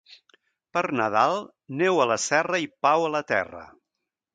Per 0.77 0.83
Nadal, 1.01 1.37
neu 1.83 2.03
a 2.07 2.11
la 2.15 2.21
serra 2.27 2.65
i 2.67 2.69
pau 2.87 3.11
a 3.11 3.17
la 3.19 3.27
terra. 3.35 3.67